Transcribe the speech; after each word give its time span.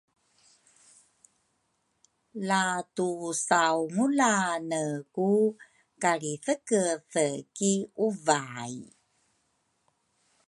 la 2.47 2.63
tusaungulane 2.95 4.83
ku 5.15 5.29
kalrithekethe 6.01 7.25
ki 7.55 7.73
uvai 8.05 8.75